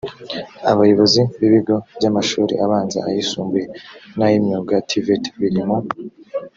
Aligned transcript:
abayobozi 0.71 1.21
b 1.37 1.41
ibigo 1.47 1.75
by 1.97 2.05
amashuri 2.09 2.53
abanza 2.65 2.97
ayisumbuye 3.09 3.65
n 4.17 4.19
ay 4.25 4.33
imyuga 4.39 4.75
tvet 4.89 5.23
biri 5.39 5.61
mu 5.67 5.77